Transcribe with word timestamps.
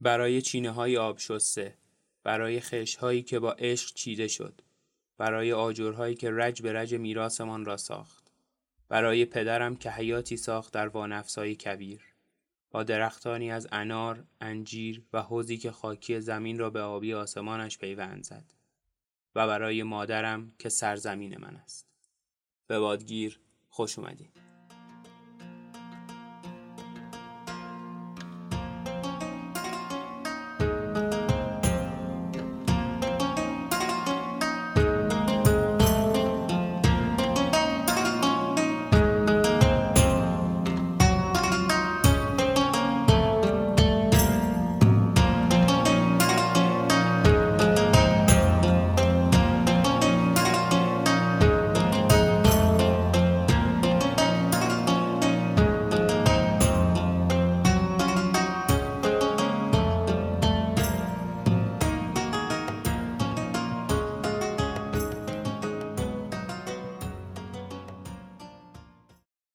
برای 0.00 0.42
چینه 0.42 0.70
های 0.70 0.96
آب 0.96 1.18
شسته 1.18 1.74
برای 2.22 2.60
خش 2.60 2.96
هایی 2.96 3.22
که 3.22 3.38
با 3.38 3.52
عشق 3.52 3.94
چیده 3.94 4.28
شد 4.28 4.60
برای 5.18 5.52
آجرهایی 5.52 6.14
که 6.14 6.30
رج 6.30 6.62
به 6.62 6.72
رج 6.72 6.94
میراسمان 6.94 7.64
را 7.64 7.76
ساخت 7.76 8.32
برای 8.88 9.24
پدرم 9.24 9.76
که 9.76 9.90
حیاتی 9.90 10.36
ساخت 10.36 10.72
در 10.72 10.88
وانفسایی 10.88 11.56
کبیر 11.56 12.00
با 12.70 12.82
درختانی 12.82 13.50
از 13.50 13.68
انار، 13.72 14.24
انجیر 14.40 15.02
و 15.12 15.22
حوزی 15.22 15.58
که 15.58 15.70
خاکی 15.70 16.20
زمین 16.20 16.58
را 16.58 16.70
به 16.70 16.80
آبی 16.80 17.14
آسمانش 17.14 17.78
پیوند 17.78 18.24
زد 18.24 18.44
و 19.34 19.46
برای 19.46 19.82
مادرم 19.82 20.52
که 20.58 20.68
سرزمین 20.68 21.36
من 21.40 21.56
است. 21.56 21.86
به 22.66 22.78
بادگیر 22.78 23.40
خوش 23.68 23.98
اومدید. 23.98 24.47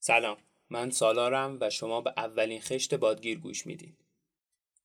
سلام. 0.05 0.37
من 0.69 0.89
سالارم 0.89 1.57
و 1.61 1.69
شما 1.69 2.01
به 2.01 2.13
اولین 2.17 2.61
خشت 2.61 2.95
بادگیر 2.95 3.39
گوش 3.39 3.65
میدین. 3.65 3.93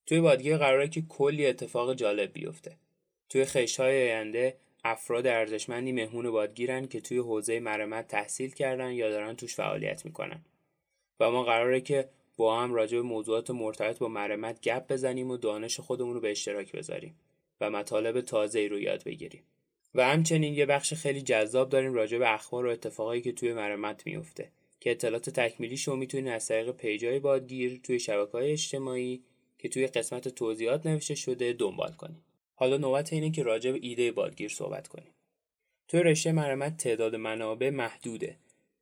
توی 0.05 0.19
بادگیر 0.19 0.57
قراره 0.57 0.87
که 0.87 1.01
کلی 1.01 1.45
اتفاق 1.45 1.93
جالب 1.93 2.33
بیفته. 2.33 2.77
توی 3.29 3.45
خشت 3.45 3.79
های 3.79 4.03
آینده 4.03 4.57
افراد 4.83 5.27
ارزشمندی 5.27 5.91
مهمون 5.91 6.31
بادگیرن 6.31 6.87
که 6.87 7.01
توی 7.01 7.17
حوزه 7.17 7.59
مرمت 7.59 8.07
تحصیل 8.07 8.51
کردن 8.51 8.91
یا 8.91 9.09
دارن 9.09 9.35
توش 9.35 9.55
فعالیت 9.55 10.05
می‌کنن. 10.05 10.45
و 11.19 11.31
ما 11.31 11.43
قراره 11.43 11.81
که 11.81 12.09
با 12.37 12.59
هم 12.59 12.73
راجع 12.73 12.97
به 12.97 13.03
موضوعات 13.03 13.51
مرتبط 13.51 13.99
با 13.99 14.07
مرمت 14.07 14.61
گپ 14.61 14.87
بزنیم 14.93 15.31
و 15.31 15.37
دانش 15.37 15.79
خودمون 15.79 16.13
رو 16.13 16.19
به 16.19 16.31
اشتراک 16.31 16.71
بذاریم 16.71 17.19
و 17.61 17.69
مطالب 17.69 18.21
تازه 18.21 18.67
رو 18.67 18.79
یاد 18.79 19.03
بگیریم. 19.03 19.43
و 19.95 20.07
همچنین 20.07 20.53
یه 20.53 20.65
بخش 20.65 20.93
خیلی 20.93 21.21
جذاب 21.21 21.69
داریم 21.69 21.93
راجع 21.93 22.17
به 22.17 22.33
اخبار 22.33 22.65
و 22.65 22.69
اتفاقایی 22.69 23.21
که 23.21 23.31
توی 23.31 23.53
مرمت 23.53 24.05
میفته 24.05 24.51
که 24.79 24.91
اطلاعات 24.91 25.29
تکمیلی 25.29 25.77
شما 25.77 25.95
می‌تونید 25.95 26.27
از 26.27 26.47
طریق 26.47 26.71
پیجای 26.71 27.19
بادگیر 27.19 27.79
توی 27.83 27.99
شبکه 27.99 28.31
های 28.31 28.51
اجتماعی 28.51 29.23
که 29.57 29.69
توی 29.69 29.87
قسمت 29.87 30.27
توضیحات 30.27 30.85
نوشته 30.85 31.15
شده 31.15 31.53
دنبال 31.53 31.91
کنید. 31.91 32.23
حالا 32.55 32.77
نوبت 32.77 33.13
اینه 33.13 33.31
که 33.31 33.43
راجع 33.43 33.71
به 33.71 33.79
ایده 33.81 34.11
بادگیر 34.11 34.49
صحبت 34.49 34.87
کنیم. 34.87 35.13
توی 35.87 36.03
رشته 36.03 36.31
مرمت 36.31 36.77
تعداد 36.77 37.15
منابع 37.15 37.69
محدوده 37.69 38.37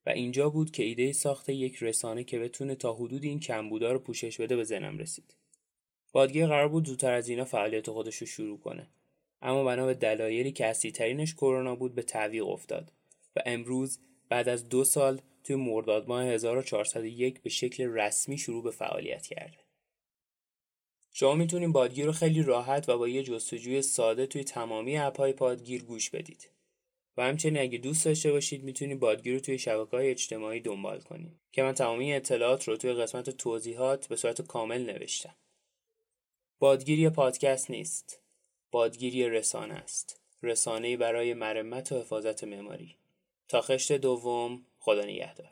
و 0.06 0.09
اینجا 0.09 0.50
بود 0.50 0.72
که 0.72 0.84
ایده 0.84 1.12
ساخت 1.12 1.50
یک 1.50 1.84
رسانه 1.84 2.23
که 2.23 2.40
بتونه 2.40 2.75
تا 2.75 2.94
حدود 2.94 3.23
این 3.23 3.40
کمبودا 3.40 3.92
رو 3.92 4.00
پوشش 4.00 4.42
بده 4.42 4.56
به 4.56 4.64
ذهنم 4.64 4.98
رسید. 4.98 5.36
بادگیر 6.12 6.48
قرار 6.48 6.68
بود 6.68 6.88
زودتر 6.88 7.14
از 7.14 7.30
اینا 7.30 7.45
فعالیت 7.45 7.90
خودش 7.90 8.16
رو 8.16 8.28
شروع 8.28 8.59
کنه. 8.59 8.88
اما 9.42 9.64
بنا 9.64 9.86
به 9.86 9.94
دلایلی 9.94 10.52
که 10.52 10.66
اصلی 10.66 10.92
ترینش 10.92 11.34
کرونا 11.34 11.75
بود 11.75 11.95
به 11.95 12.02
تعویق 12.02 12.48
افتاد 12.48 12.92
و 13.36 13.40
امروز 13.45 14.00
بعد 14.30 14.50
از 14.50 14.70
دو 14.70 14.84
سال 14.84 15.22
توی 15.44 15.56
مرداد 15.56 16.08
ماه 16.08 16.24
1401 16.24 17.42
به 17.42 17.50
شکل 17.50 17.84
رسمی 17.84 18.38
شروع 18.38 18.64
به 18.64 18.72
فعالیت 18.72 19.28
کرده. 19.28 19.58
شما 21.12 21.36
می‌تونید 21.36 21.72
بادگیر 21.72 22.06
رو 22.06 22.12
خیلی 22.12 22.44
راحت 22.44 22.90
و 22.90 22.98
با 22.98 23.08
یه 23.08 23.24
جستجوی 23.24 23.82
ساده 23.82 24.26
توی 24.26 24.44
تمامی 24.44 24.98
اپهای 24.98 25.34
پادگیر 25.34 25.84
گوش 25.84 26.10
بدید. 26.10 26.50
و 27.18 27.24
همچنین 27.24 27.58
اگه 27.62 27.78
دوست 27.78 28.06
داشته 28.06 28.32
باشید 28.32 28.64
می‌تونید 28.64 29.00
بادگیر 29.00 29.34
رو 29.34 29.40
توی 29.40 29.60
شبکه 29.60 29.98
های 29.98 30.10
اجتماعی 30.10 30.59
دنبال 30.59 31.02
کنید 31.02 31.40
که 31.52 31.64
من 31.64 31.74
تمامی 31.74 32.14
اطلاعات 32.14 32.68
رو 32.68 32.78
توی 32.78 32.94
قسمت 32.94 33.30
توضیحات 33.30 34.08
به 34.08 34.16
صورت 34.16 34.42
کامل 34.42 34.86
نوشتم. 34.86 35.36
بادگیر 36.59 37.00
یه 37.00 37.09
پادکست 37.09 37.72
نیست. 37.72 38.22
بادگیر 38.72 39.16
یه 39.16 39.30
رسانه 39.30 39.74
است. 39.74 40.22
رسانه‌ای 40.44 40.98
برای 40.98 41.34
مرمت 41.34 41.92
و 41.92 42.00
حفاظت 42.00 42.44
معماری. 42.44 42.98
تا 43.47 43.62
خشت 43.62 43.94
دوم 43.94 44.62
خدا 44.80 45.02
نگهدار. 45.02 45.47